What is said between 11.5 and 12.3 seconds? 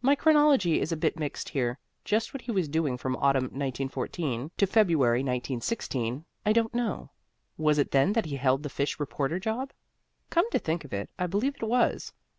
it was.